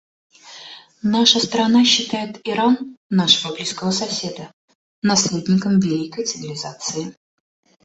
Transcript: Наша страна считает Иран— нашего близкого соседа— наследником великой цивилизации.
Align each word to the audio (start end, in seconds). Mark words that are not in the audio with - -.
Наша 1.03 1.39
страна 1.39 1.85
считает 1.85 2.41
Иран— 2.47 2.97
нашего 3.11 3.53
близкого 3.53 3.91
соседа— 3.91 4.51
наследником 5.03 5.79
великой 5.79 6.25
цивилизации. 6.25 7.15